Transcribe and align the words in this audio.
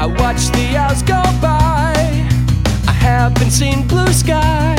I 0.00 0.06
watch 0.06 0.46
the 0.52 0.76
hours 0.76 1.02
go 1.02 1.20
by. 1.42 1.92
I 2.86 2.92
haven't 2.92 3.50
seen 3.50 3.86
blue 3.88 4.12
sky 4.12 4.76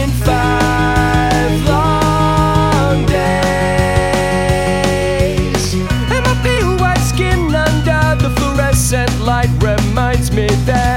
in 0.00 0.10
five 0.24 1.52
long 1.68 3.04
days. 3.06 3.64
And 5.74 6.24
my 6.24 6.34
pale 6.42 6.76
white 6.78 7.04
skin 7.12 7.54
under 7.54 8.16
the 8.22 8.30
fluorescent 8.36 9.20
light 9.20 9.50
reminds 9.62 10.32
me 10.32 10.46
that. 10.64 10.89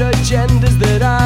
agendas 0.00 0.78
that 0.78 1.02
I 1.02 1.17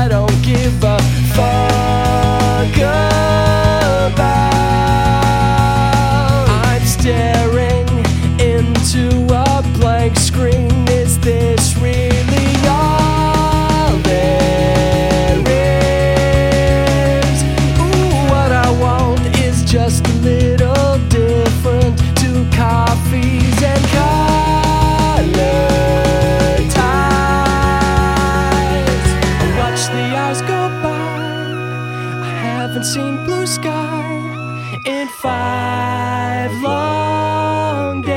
haven't 32.83 32.95
seen 32.95 33.25
blue 33.25 33.47
sky 33.47 34.81
in 34.85 35.07
five 35.09 36.53
long 36.61 38.03
days. 38.03 38.13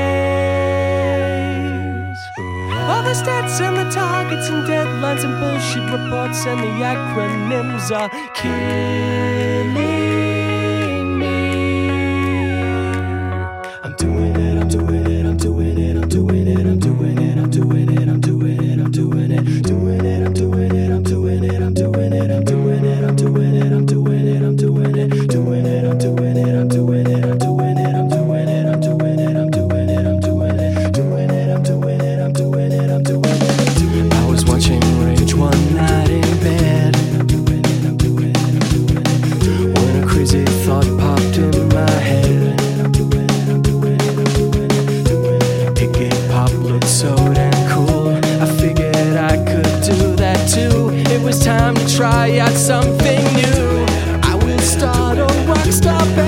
All 2.71 3.03
the 3.03 3.13
stats 3.13 3.61
and 3.61 3.77
the 3.77 3.87
targets 3.91 4.49
and 4.49 4.65
deadlines 4.67 5.23
and 5.23 5.39
bullshit 5.39 5.83
reports 5.91 6.45
and 6.47 6.59
the 6.61 6.83
acronyms 6.83 7.91
are 7.95 8.09
killing. 8.33 10.04
too. 50.47 50.89
It 51.13 51.21
was 51.21 51.43
time 51.43 51.75
to 51.75 51.87
try 51.95 52.39
out 52.39 52.51
something 52.51 53.23
new. 53.33 53.85
I 54.23 54.35
will 54.43 54.59
start 54.59 55.17
a 55.17 55.27
rock 55.47 55.71
star 55.71 55.99
band. 56.15 56.24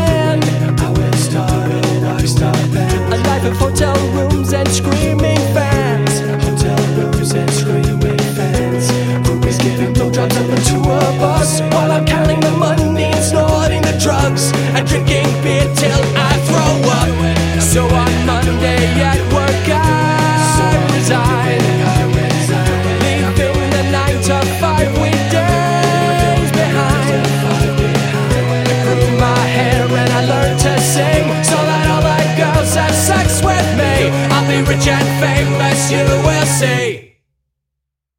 Yes, 35.89 36.01
USA. 36.25 37.16